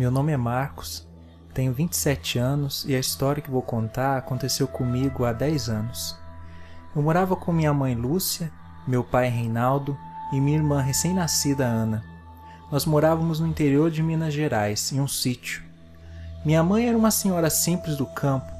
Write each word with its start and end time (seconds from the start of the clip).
Meu 0.00 0.10
nome 0.10 0.32
é 0.32 0.36
Marcos, 0.38 1.06
tenho 1.52 1.74
27 1.74 2.38
anos 2.38 2.86
e 2.88 2.96
a 2.96 2.98
história 2.98 3.42
que 3.42 3.50
vou 3.50 3.60
contar 3.60 4.16
aconteceu 4.16 4.66
comigo 4.66 5.26
há 5.26 5.32
10 5.34 5.68
anos. 5.68 6.16
Eu 6.96 7.02
morava 7.02 7.36
com 7.36 7.52
minha 7.52 7.74
mãe 7.74 7.94
Lúcia, 7.94 8.50
meu 8.86 9.04
pai 9.04 9.28
Reinaldo 9.28 9.94
e 10.32 10.40
minha 10.40 10.56
irmã 10.56 10.80
recém-nascida 10.80 11.66
Ana. 11.66 12.02
Nós 12.72 12.86
morávamos 12.86 13.40
no 13.40 13.46
interior 13.46 13.90
de 13.90 14.02
Minas 14.02 14.32
Gerais, 14.32 14.90
em 14.90 15.02
um 15.02 15.06
sítio. 15.06 15.62
Minha 16.46 16.62
mãe 16.62 16.88
era 16.88 16.96
uma 16.96 17.10
senhora 17.10 17.50
simples 17.50 17.98
do 17.98 18.06
campo. 18.06 18.50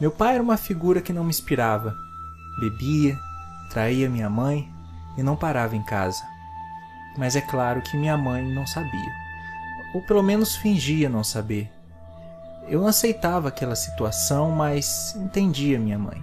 Meu 0.00 0.12
pai 0.12 0.34
era 0.34 0.42
uma 0.44 0.56
figura 0.56 1.00
que 1.00 1.12
não 1.12 1.24
me 1.24 1.30
inspirava. 1.30 1.92
Bebia, 2.60 3.18
traía 3.68 4.08
minha 4.08 4.30
mãe 4.30 4.72
e 5.16 5.24
não 5.24 5.34
parava 5.34 5.74
em 5.74 5.82
casa. 5.82 6.22
Mas 7.16 7.34
é 7.34 7.40
claro 7.40 7.82
que 7.82 7.96
minha 7.96 8.16
mãe 8.16 8.46
não 8.54 8.64
sabia, 8.64 9.27
ou 9.94 10.02
pelo 10.02 10.22
menos 10.22 10.56
fingia 10.56 11.08
não 11.08 11.24
saber. 11.24 11.70
Eu 12.68 12.80
não 12.80 12.88
aceitava 12.88 13.48
aquela 13.48 13.74
situação, 13.74 14.50
mas 14.50 15.14
entendia 15.16 15.78
minha 15.78 15.98
mãe. 15.98 16.22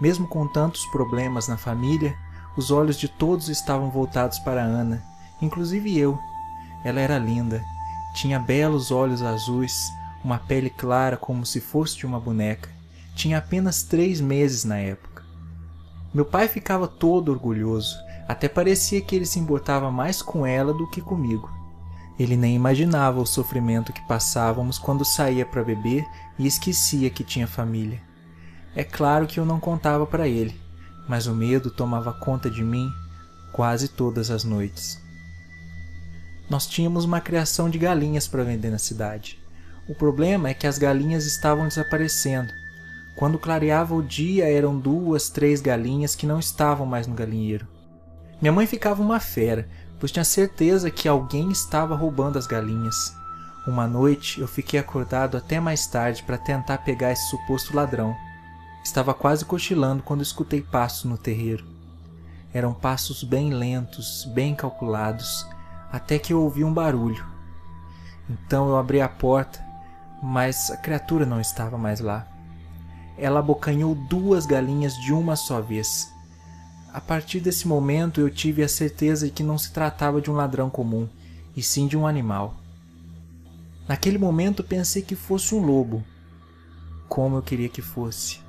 Mesmo 0.00 0.26
com 0.28 0.46
tantos 0.46 0.84
problemas 0.86 1.48
na 1.48 1.56
família, 1.56 2.16
os 2.56 2.70
olhos 2.70 2.96
de 2.96 3.08
todos 3.08 3.48
estavam 3.48 3.90
voltados 3.90 4.38
para 4.38 4.62
Ana, 4.62 5.02
inclusive 5.40 5.98
eu. 5.98 6.18
Ela 6.84 7.00
era 7.00 7.18
linda, 7.18 7.64
tinha 8.14 8.38
belos 8.38 8.90
olhos 8.90 9.22
azuis, 9.22 9.92
uma 10.24 10.38
pele 10.38 10.70
clara 10.70 11.16
como 11.16 11.44
se 11.44 11.60
fosse 11.60 11.96
de 11.96 12.06
uma 12.06 12.20
boneca. 12.20 12.68
Tinha 13.14 13.38
apenas 13.38 13.82
três 13.82 14.20
meses 14.20 14.64
na 14.64 14.78
época. 14.78 15.24
Meu 16.14 16.24
pai 16.24 16.46
ficava 16.46 16.86
todo 16.86 17.32
orgulhoso, 17.32 17.96
até 18.28 18.48
parecia 18.48 19.00
que 19.00 19.16
ele 19.16 19.26
se 19.26 19.38
importava 19.38 19.90
mais 19.90 20.20
com 20.22 20.46
ela 20.46 20.72
do 20.72 20.88
que 20.88 21.00
comigo. 21.00 21.50
Ele 22.22 22.36
nem 22.36 22.54
imaginava 22.54 23.20
o 23.20 23.26
sofrimento 23.26 23.92
que 23.92 24.06
passávamos 24.06 24.78
quando 24.78 25.04
saía 25.04 25.44
para 25.44 25.64
beber 25.64 26.06
e 26.38 26.46
esquecia 26.46 27.10
que 27.10 27.24
tinha 27.24 27.48
família. 27.48 28.00
É 28.76 28.84
claro 28.84 29.26
que 29.26 29.40
eu 29.40 29.44
não 29.44 29.58
contava 29.58 30.06
para 30.06 30.28
ele, 30.28 30.54
mas 31.08 31.26
o 31.26 31.34
medo 31.34 31.68
tomava 31.68 32.12
conta 32.12 32.48
de 32.48 32.62
mim 32.62 32.88
quase 33.52 33.88
todas 33.88 34.30
as 34.30 34.44
noites. 34.44 35.02
Nós 36.48 36.64
tínhamos 36.64 37.04
uma 37.04 37.20
criação 37.20 37.68
de 37.68 37.76
galinhas 37.76 38.28
para 38.28 38.44
vender 38.44 38.70
na 38.70 38.78
cidade. 38.78 39.42
O 39.88 39.94
problema 39.94 40.48
é 40.48 40.54
que 40.54 40.68
as 40.68 40.78
galinhas 40.78 41.26
estavam 41.26 41.66
desaparecendo. 41.66 42.52
Quando 43.16 43.36
clareava 43.36 43.96
o 43.96 44.02
dia, 44.02 44.48
eram 44.48 44.78
duas, 44.78 45.28
três 45.28 45.60
galinhas 45.60 46.14
que 46.14 46.24
não 46.24 46.38
estavam 46.38 46.86
mais 46.86 47.08
no 47.08 47.16
galinheiro. 47.16 47.66
Minha 48.40 48.52
mãe 48.52 48.64
ficava 48.64 49.02
uma 49.02 49.18
fera, 49.18 49.68
pois 50.02 50.10
tinha 50.10 50.24
certeza 50.24 50.90
que 50.90 51.06
alguém 51.06 51.52
estava 51.52 51.94
roubando 51.94 52.36
as 52.36 52.44
galinhas. 52.44 53.16
Uma 53.68 53.86
noite 53.86 54.40
eu 54.40 54.48
fiquei 54.48 54.80
acordado 54.80 55.36
até 55.36 55.60
mais 55.60 55.86
tarde 55.86 56.24
para 56.24 56.36
tentar 56.36 56.78
pegar 56.78 57.12
esse 57.12 57.30
suposto 57.30 57.76
ladrão. 57.76 58.12
Estava 58.82 59.14
quase 59.14 59.44
cochilando 59.44 60.02
quando 60.02 60.20
escutei 60.20 60.60
passos 60.60 61.04
no 61.04 61.16
terreiro. 61.16 61.64
Eram 62.52 62.74
passos 62.74 63.22
bem 63.22 63.54
lentos, 63.54 64.28
bem 64.34 64.56
calculados, 64.56 65.46
até 65.92 66.18
que 66.18 66.32
eu 66.32 66.42
ouvi 66.42 66.64
um 66.64 66.74
barulho. 66.74 67.24
Então 68.28 68.68
eu 68.68 68.76
abri 68.76 69.00
a 69.00 69.08
porta, 69.08 69.64
mas 70.20 70.68
a 70.68 70.78
criatura 70.78 71.24
não 71.24 71.40
estava 71.40 71.78
mais 71.78 72.00
lá. 72.00 72.26
Ela 73.16 73.38
abocanhou 73.38 73.94
duas 73.94 74.46
galinhas 74.46 74.96
de 74.96 75.12
uma 75.12 75.36
só 75.36 75.60
vez. 75.60 76.12
A 76.92 77.00
partir 77.00 77.40
desse 77.40 77.66
momento 77.66 78.20
eu 78.20 78.28
tive 78.28 78.62
a 78.62 78.68
certeza 78.68 79.24
de 79.24 79.32
que 79.32 79.42
não 79.42 79.56
se 79.56 79.72
tratava 79.72 80.20
de 80.20 80.30
um 80.30 80.34
ladrão 80.34 80.68
comum, 80.68 81.08
e 81.56 81.62
sim 81.62 81.86
de 81.86 81.96
um 81.96 82.06
animal. 82.06 82.54
Naquele 83.88 84.18
momento 84.18 84.62
pensei 84.62 85.00
que 85.00 85.16
fosse 85.16 85.54
um 85.54 85.64
lobo. 85.64 86.04
Como 87.08 87.36
eu 87.36 87.42
queria 87.42 87.68
que 87.68 87.80
fosse. 87.80 88.40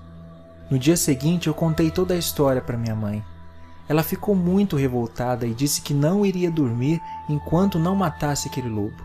No 0.69 0.77
dia 0.77 0.97
seguinte 0.97 1.47
eu 1.47 1.53
contei 1.53 1.89
toda 1.89 2.13
a 2.13 2.17
história 2.17 2.61
para 2.61 2.77
minha 2.77 2.95
mãe. 2.95 3.23
Ela 3.87 4.03
ficou 4.03 4.35
muito 4.35 4.75
revoltada 4.75 5.45
e 5.45 5.53
disse 5.53 5.81
que 5.81 5.93
não 5.93 6.25
iria 6.25 6.51
dormir 6.51 7.01
enquanto 7.29 7.79
não 7.79 7.95
matasse 7.95 8.49
aquele 8.49 8.69
lobo. 8.69 9.03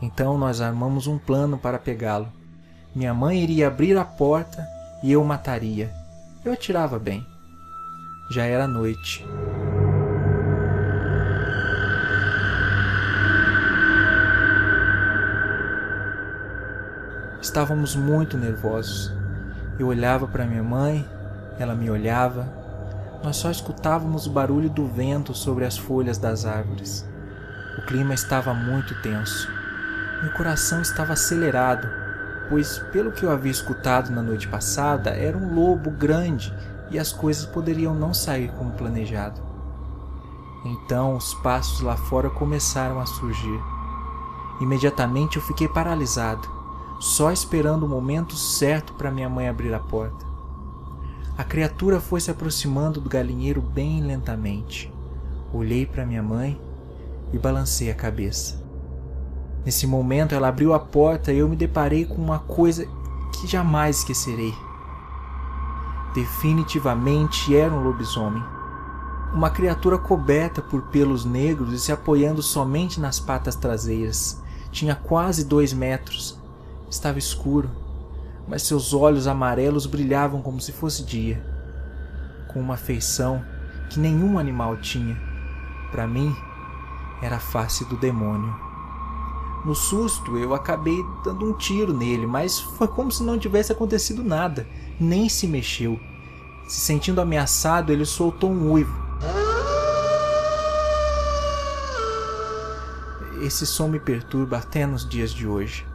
Então 0.00 0.38
nós 0.38 0.60
armamos 0.60 1.08
um 1.08 1.18
plano 1.18 1.58
para 1.58 1.78
pegá-lo. 1.80 2.28
Minha 2.94 3.12
mãe 3.12 3.42
iria 3.42 3.66
abrir 3.66 3.96
a 3.96 4.04
porta 4.04 4.64
e 5.02 5.10
eu 5.10 5.22
o 5.22 5.24
mataria. 5.24 5.92
Eu 6.44 6.52
atirava 6.52 6.98
bem. 6.98 7.26
Já 8.28 8.44
era 8.44 8.66
noite. 8.66 9.24
Estávamos 17.40 17.94
muito 17.94 18.36
nervosos. 18.36 19.14
Eu 19.78 19.86
olhava 19.86 20.26
para 20.26 20.44
minha 20.44 20.62
mãe, 20.62 21.08
ela 21.56 21.76
me 21.76 21.88
olhava. 21.88 22.52
Nós 23.22 23.36
só 23.36 23.48
escutávamos 23.48 24.26
o 24.26 24.30
barulho 24.30 24.68
do 24.68 24.88
vento 24.88 25.32
sobre 25.32 25.64
as 25.64 25.78
folhas 25.78 26.18
das 26.18 26.44
árvores. 26.44 27.08
O 27.78 27.82
clima 27.82 28.12
estava 28.12 28.52
muito 28.52 29.00
tenso. 29.02 29.48
Meu 30.20 30.32
coração 30.32 30.82
estava 30.82 31.12
acelerado, 31.12 31.88
pois, 32.48 32.80
pelo 32.90 33.12
que 33.12 33.22
eu 33.22 33.30
havia 33.30 33.52
escutado 33.52 34.10
na 34.10 34.20
noite 34.20 34.48
passada, 34.48 35.10
era 35.10 35.38
um 35.38 35.54
lobo 35.54 35.90
grande 35.92 36.52
e 36.90 36.98
as 36.98 37.12
coisas 37.12 37.46
poderiam 37.46 37.94
não 37.94 38.14
sair 38.14 38.50
como 38.52 38.72
planejado. 38.72 39.40
Então 40.64 41.16
os 41.16 41.34
passos 41.34 41.80
lá 41.80 41.96
fora 41.96 42.28
começaram 42.30 42.98
a 42.98 43.06
surgir. 43.06 43.60
Imediatamente 44.60 45.36
eu 45.36 45.42
fiquei 45.42 45.68
paralisado 45.68 46.56
só 46.98 47.30
esperando 47.30 47.84
o 47.84 47.88
momento 47.88 48.34
certo 48.34 48.94
para 48.94 49.10
minha 49.10 49.28
mãe 49.28 49.48
abrir 49.48 49.74
a 49.74 49.78
porta. 49.78 50.24
A 51.36 51.44
criatura 51.44 52.00
foi 52.00 52.20
se 52.20 52.30
aproximando 52.30 53.00
do 53.00 53.10
galinheiro 53.10 53.60
bem 53.60 54.02
lentamente. 54.02 54.92
Olhei 55.52 55.84
para 55.84 56.06
minha 56.06 56.22
mãe 56.22 56.58
e 57.32 57.38
balancei 57.38 57.90
a 57.90 57.94
cabeça. 57.94 58.64
Nesse 59.64 59.86
momento 59.86 60.34
ela 60.34 60.48
abriu 60.48 60.72
a 60.72 60.78
porta 60.78 61.32
e 61.32 61.38
eu 61.38 61.48
me 61.48 61.56
deparei 61.56 62.06
com 62.06 62.14
uma 62.14 62.38
coisa 62.38 62.86
que 63.32 63.46
jamais 63.46 63.98
esquecerei. 63.98 64.54
Definitivamente 66.16 67.54
era 67.54 67.72
um 67.72 67.84
lobisomem. 67.84 68.42
Uma 69.32 69.50
criatura 69.50 69.98
coberta 69.98 70.60
por 70.60 70.82
pelos 70.82 71.24
negros 71.24 71.72
e 71.72 71.78
se 71.78 71.92
apoiando 71.92 72.42
somente 72.42 72.98
nas 72.98 73.20
patas 73.20 73.54
traseiras. 73.54 74.42
Tinha 74.72 74.96
quase 74.96 75.44
dois 75.44 75.72
metros 75.72 76.40
Estava 76.88 77.18
escuro, 77.18 77.68
mas 78.46 78.62
seus 78.62 78.94
olhos 78.94 79.26
amarelos 79.26 79.86
brilhavam 79.86 80.40
como 80.40 80.60
se 80.60 80.70
fosse 80.70 81.04
dia, 81.04 81.44
com 82.48 82.60
uma 82.60 82.76
feição 82.76 83.44
que 83.90 83.98
nenhum 83.98 84.38
animal 84.38 84.76
tinha. 84.76 85.20
Para 85.90 86.06
mim, 86.06 86.34
era 87.20 87.36
a 87.36 87.40
face 87.40 87.84
do 87.86 87.96
demônio. 87.96 88.54
No 89.64 89.74
susto, 89.74 90.36
eu 90.36 90.54
acabei 90.54 91.04
dando 91.24 91.44
um 91.44 91.52
tiro 91.52 91.92
nele, 91.92 92.24
mas 92.24 92.60
foi 92.60 92.86
como 92.86 93.10
se 93.10 93.24
não 93.24 93.36
tivesse 93.36 93.72
acontecido 93.72 94.22
nada, 94.22 94.64
nem 94.98 95.28
se 95.28 95.46
mexeu. 95.46 96.00
Se 96.68 96.80
sentindo 96.80 97.20
ameaçado, 97.20 97.92
ele 97.92 98.04
soltou 98.04 98.50
um 98.50 98.72
uivo. 98.72 99.06
Esse 103.42 103.66
som 103.66 103.88
me 103.88 104.00
perturba 104.00 104.58
até 104.58 104.86
nos 104.86 105.08
dias 105.08 105.30
de 105.32 105.46
hoje. 105.46 105.86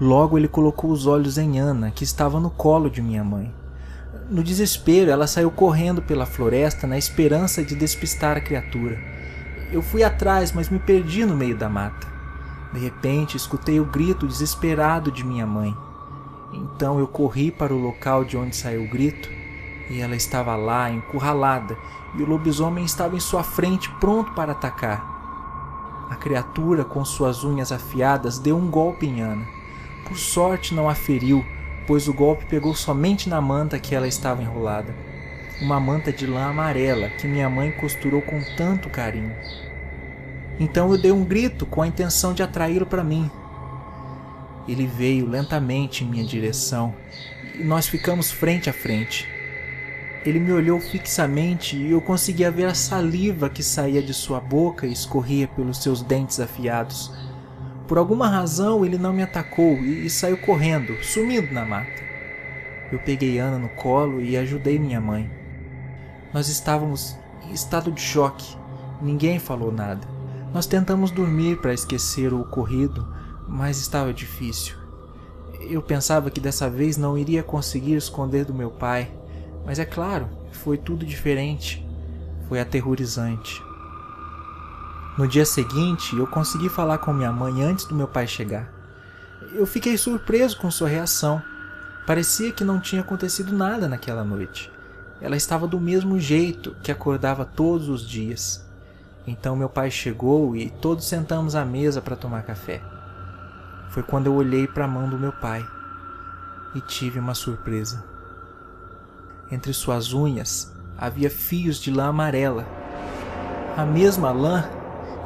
Logo 0.00 0.38
ele 0.38 0.48
colocou 0.48 0.90
os 0.90 1.06
olhos 1.06 1.36
em 1.36 1.60
Ana, 1.60 1.90
que 1.90 2.02
estava 2.02 2.40
no 2.40 2.50
colo 2.50 2.90
de 2.90 3.02
minha 3.02 3.22
mãe. 3.22 3.54
No 4.30 4.42
desespero, 4.42 5.10
ela 5.10 5.26
saiu 5.26 5.50
correndo 5.50 6.00
pela 6.00 6.24
floresta 6.24 6.86
na 6.86 6.96
esperança 6.96 7.62
de 7.62 7.74
despistar 7.74 8.36
a 8.36 8.40
criatura. 8.40 8.98
Eu 9.70 9.82
fui 9.82 10.02
atrás, 10.02 10.52
mas 10.52 10.68
me 10.68 10.78
perdi 10.78 11.24
no 11.26 11.36
meio 11.36 11.56
da 11.56 11.68
mata. 11.68 12.08
De 12.72 12.80
repente, 12.80 13.36
escutei 13.36 13.78
o 13.78 13.84
grito 13.84 14.26
desesperado 14.26 15.12
de 15.12 15.24
minha 15.24 15.46
mãe. 15.46 15.76
Então 16.52 16.98
eu 16.98 17.06
corri 17.06 17.50
para 17.50 17.74
o 17.74 17.78
local 17.78 18.24
de 18.24 18.36
onde 18.36 18.56
saiu 18.56 18.82
o 18.82 18.88
grito 18.88 19.30
e 19.88 20.00
ela 20.00 20.16
estava 20.16 20.54
lá, 20.56 20.90
encurralada, 20.90 21.76
e 22.14 22.22
o 22.22 22.26
lobisomem 22.26 22.84
estava 22.84 23.16
em 23.16 23.20
sua 23.20 23.42
frente, 23.42 23.90
pronto 24.00 24.32
para 24.32 24.52
atacar. 24.52 26.08
A 26.10 26.16
criatura, 26.16 26.84
com 26.84 27.04
suas 27.04 27.44
unhas 27.44 27.72
afiadas, 27.72 28.38
deu 28.38 28.56
um 28.56 28.70
golpe 28.70 29.06
em 29.06 29.20
Ana 29.20 29.60
por 30.10 30.18
sorte 30.18 30.74
não 30.74 30.88
a 30.88 30.94
feriu, 30.96 31.46
pois 31.86 32.08
o 32.08 32.12
golpe 32.12 32.44
pegou 32.46 32.74
somente 32.74 33.28
na 33.28 33.40
manta 33.40 33.78
que 33.78 33.94
ela 33.94 34.08
estava 34.08 34.42
enrolada. 34.42 34.92
Uma 35.60 35.78
manta 35.78 36.12
de 36.12 36.26
lã 36.26 36.46
amarela 36.46 37.08
que 37.10 37.28
minha 37.28 37.48
mãe 37.48 37.70
costurou 37.70 38.20
com 38.20 38.42
tanto 38.56 38.90
carinho. 38.90 39.32
Então 40.58 40.90
eu 40.90 41.00
dei 41.00 41.12
um 41.12 41.24
grito 41.24 41.64
com 41.64 41.80
a 41.80 41.86
intenção 41.86 42.34
de 42.34 42.42
atraí-lo 42.42 42.86
para 42.86 43.04
mim. 43.04 43.30
Ele 44.70 44.86
veio 44.86 45.28
lentamente 45.28 46.04
em 46.04 46.06
minha 46.06 46.24
direção 46.24 46.94
e 47.58 47.64
nós 47.64 47.88
ficamos 47.88 48.30
frente 48.30 48.70
a 48.70 48.72
frente. 48.72 49.28
Ele 50.24 50.38
me 50.38 50.52
olhou 50.52 50.78
fixamente 50.78 51.76
e 51.76 51.90
eu 51.90 52.00
conseguia 52.00 52.52
ver 52.52 52.66
a 52.66 52.74
saliva 52.74 53.50
que 53.50 53.64
saía 53.64 54.00
de 54.00 54.14
sua 54.14 54.38
boca 54.38 54.86
e 54.86 54.92
escorria 54.92 55.48
pelos 55.48 55.82
seus 55.82 56.02
dentes 56.02 56.38
afiados. 56.38 57.12
Por 57.88 57.98
alguma 57.98 58.28
razão 58.28 58.84
ele 58.84 58.96
não 58.96 59.12
me 59.12 59.24
atacou 59.24 59.72
e, 59.78 60.06
e 60.06 60.10
saiu 60.10 60.36
correndo, 60.36 61.02
sumindo 61.02 61.52
na 61.52 61.64
mata. 61.64 62.00
Eu 62.92 63.00
peguei 63.00 63.38
Ana 63.38 63.58
no 63.58 63.70
colo 63.70 64.20
e 64.20 64.36
ajudei 64.36 64.78
minha 64.78 65.00
mãe. 65.00 65.28
Nós 66.32 66.48
estávamos 66.48 67.18
em 67.42 67.52
estado 67.52 67.90
de 67.90 68.00
choque. 68.00 68.56
Ninguém 69.02 69.40
falou 69.40 69.72
nada. 69.72 70.06
Nós 70.54 70.66
tentamos 70.66 71.10
dormir 71.10 71.60
para 71.60 71.74
esquecer 71.74 72.32
o 72.32 72.42
ocorrido, 72.42 73.06
mas 73.50 73.78
estava 73.78 74.14
difícil. 74.14 74.76
Eu 75.60 75.82
pensava 75.82 76.30
que 76.30 76.40
dessa 76.40 76.70
vez 76.70 76.96
não 76.96 77.18
iria 77.18 77.42
conseguir 77.42 77.96
esconder 77.96 78.44
do 78.44 78.54
meu 78.54 78.70
pai, 78.70 79.12
mas 79.66 79.78
é 79.78 79.84
claro, 79.84 80.28
foi 80.52 80.78
tudo 80.78 81.04
diferente. 81.04 81.84
Foi 82.48 82.60
aterrorizante. 82.60 83.60
No 85.18 85.26
dia 85.26 85.44
seguinte, 85.44 86.16
eu 86.16 86.26
consegui 86.26 86.68
falar 86.68 86.98
com 86.98 87.12
minha 87.12 87.32
mãe 87.32 87.62
antes 87.62 87.84
do 87.84 87.94
meu 87.94 88.08
pai 88.08 88.26
chegar. 88.26 88.72
Eu 89.52 89.66
fiquei 89.66 89.98
surpreso 89.98 90.56
com 90.56 90.70
sua 90.70 90.88
reação. 90.88 91.42
Parecia 92.06 92.52
que 92.52 92.64
não 92.64 92.80
tinha 92.80 93.02
acontecido 93.02 93.52
nada 93.52 93.88
naquela 93.88 94.24
noite. 94.24 94.70
Ela 95.20 95.36
estava 95.36 95.66
do 95.66 95.78
mesmo 95.78 96.18
jeito 96.18 96.74
que 96.82 96.90
acordava 96.90 97.44
todos 97.44 97.88
os 97.88 98.08
dias. 98.08 98.64
Então 99.26 99.54
meu 99.54 99.68
pai 99.68 99.90
chegou 99.90 100.56
e 100.56 100.70
todos 100.70 101.06
sentamos 101.06 101.54
à 101.54 101.64
mesa 101.64 102.00
para 102.00 102.16
tomar 102.16 102.42
café. 102.42 102.80
Foi 103.90 104.02
quando 104.02 104.26
eu 104.26 104.34
olhei 104.34 104.66
para 104.66 104.84
a 104.84 104.88
mão 104.88 105.08
do 105.08 105.18
meu 105.18 105.32
pai 105.32 105.66
e 106.74 106.80
tive 106.80 107.18
uma 107.18 107.34
surpresa. 107.34 108.04
Entre 109.50 109.72
suas 109.72 110.12
unhas 110.12 110.72
havia 110.96 111.28
fios 111.28 111.80
de 111.80 111.90
lã 111.90 112.08
amarela, 112.08 112.66
a 113.76 113.84
mesma 113.84 114.30
lã 114.30 114.64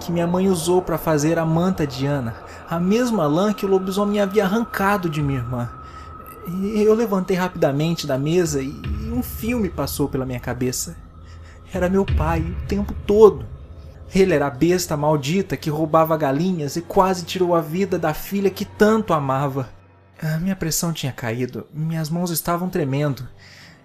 que 0.01 0.11
minha 0.11 0.27
mãe 0.27 0.49
usou 0.49 0.81
para 0.81 0.97
fazer 0.97 1.39
a 1.39 1.45
manta 1.45 1.87
de 1.87 2.07
Ana, 2.07 2.35
a 2.69 2.81
mesma 2.81 3.27
lã 3.27 3.53
que 3.53 3.67
o 3.67 3.69
lobisomem 3.69 4.21
havia 4.21 4.45
arrancado 4.45 5.11
de 5.11 5.23
minha 5.23 5.41
irmã. 5.41 5.69
Eu 6.75 6.95
levantei 6.95 7.37
rapidamente 7.37 8.07
da 8.07 8.19
mesa 8.19 8.63
e 8.63 8.81
um 9.13 9.23
filme 9.23 9.69
passou 9.69 10.09
pela 10.09 10.27
minha 10.27 10.41
cabeça. 10.41 10.97
Era 11.73 11.89
meu 11.89 12.05
pai 12.05 12.41
o 12.41 12.67
tempo 12.67 12.95
todo. 13.07 13.47
Ele 14.15 14.33
era 14.33 14.47
a 14.47 14.51
besta 14.51 14.97
maldita 14.97 15.57
que 15.57 15.69
roubava 15.69 16.17
galinhas 16.17 16.77
e 16.77 16.81
quase 16.81 17.25
tirou 17.25 17.53
a 17.53 17.61
vida 17.61 17.99
da 17.99 18.15
filha 18.15 18.49
que 18.49 18.65
tanto 18.65 19.13
amava. 19.13 19.69
A 20.23 20.39
minha 20.39 20.55
pressão 20.55 20.93
tinha 20.93 21.11
caído, 21.11 21.67
minhas 21.75 22.09
mãos 22.09 22.31
estavam 22.31 22.71
tremendo. 22.71 23.29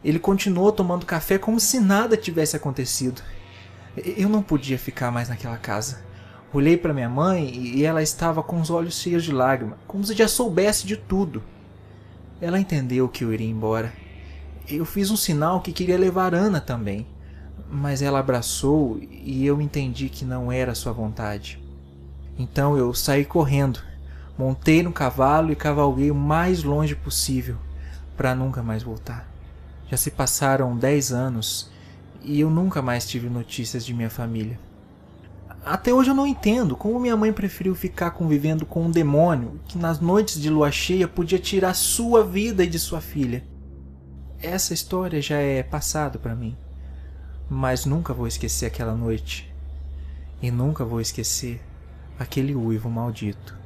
Ele 0.03 0.19
continuou 0.19 0.71
tomando 0.71 1.05
café 1.05 1.39
como 1.39 1.59
se 1.59 1.79
nada 1.79 2.15
tivesse 2.15 2.55
acontecido. 2.55 3.23
Eu 3.97 4.29
não 4.29 4.43
podia 4.43 4.77
ficar 4.77 5.11
mais 5.11 5.29
naquela 5.29 5.57
casa. 5.57 6.03
Olhei 6.53 6.77
para 6.77 6.93
minha 6.93 7.09
mãe 7.09 7.49
e 7.53 7.83
ela 7.83 8.01
estava 8.01 8.43
com 8.43 8.61
os 8.61 8.69
olhos 8.69 8.99
cheios 8.99 9.23
de 9.23 9.31
lágrimas, 9.31 9.79
como 9.87 10.03
se 10.03 10.13
já 10.13 10.27
soubesse 10.27 10.85
de 10.85 10.95
tudo. 10.95 11.43
Ela 12.39 12.59
entendeu 12.59 13.09
que 13.09 13.23
eu 13.23 13.33
iria 13.33 13.49
embora. 13.49 13.91
Eu 14.67 14.85
fiz 14.85 15.09
um 15.09 15.17
sinal 15.17 15.59
que 15.61 15.73
queria 15.73 15.97
levar 15.97 16.35
Ana 16.35 16.61
também, 16.61 17.07
mas 17.71 18.01
ela 18.01 18.19
abraçou 18.19 18.99
e 19.01 19.45
eu 19.45 19.61
entendi 19.61 20.09
que 20.09 20.25
não 20.25 20.51
era 20.51 20.73
sua 20.73 20.91
vontade. 20.91 21.61
Então 22.37 22.77
eu 22.77 22.93
saí 22.93 23.25
correndo, 23.25 23.79
montei 24.37 24.81
no 24.81 24.91
cavalo 24.91 25.51
e 25.51 25.55
cavalguei 25.55 26.09
o 26.09 26.15
mais 26.15 26.63
longe 26.63 26.95
possível 26.95 27.57
para 28.17 28.33
nunca 28.33 28.63
mais 28.63 28.81
voltar. 28.81 29.29
Já 29.89 29.97
se 29.97 30.11
passaram 30.11 30.77
dez 30.77 31.11
anos 31.11 31.69
e 32.21 32.39
eu 32.39 32.49
nunca 32.49 32.81
mais 32.81 33.07
tive 33.07 33.29
notícias 33.29 33.85
de 33.85 33.93
minha 33.93 34.09
família. 34.09 34.59
Até 35.65 35.93
hoje 35.93 36.09
eu 36.09 36.15
não 36.15 36.25
entendo 36.25 36.75
como 36.75 36.99
minha 36.99 37.17
mãe 37.17 37.33
preferiu 37.33 37.75
ficar 37.75 38.11
convivendo 38.11 38.65
com 38.65 38.85
um 38.85 38.91
demônio 38.91 39.59
que 39.67 39.77
nas 39.77 39.99
noites 39.99 40.39
de 40.39 40.49
lua 40.49 40.71
cheia 40.71 41.07
podia 41.07 41.37
tirar 41.37 41.73
sua 41.73 42.23
vida 42.23 42.63
e 42.63 42.67
de 42.67 42.79
sua 42.79 43.01
filha. 43.01 43.43
Essa 44.41 44.73
história 44.73 45.21
já 45.21 45.37
é 45.37 45.61
passado 45.61 46.17
para 46.17 46.33
mim, 46.33 46.57
mas 47.49 47.85
nunca 47.85 48.13
vou 48.13 48.27
esquecer 48.27 48.67
aquela 48.67 48.95
noite. 48.95 49.51
E 50.41 50.51
nunca 50.51 50.85
vou 50.85 51.01
esquecer 51.01 51.59
aquele 52.17 52.55
uivo 52.55 52.89
maldito. 52.89 53.58